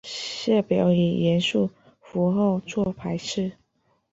[0.03, 1.69] 下表以元素
[2.01, 3.53] 符号作排序。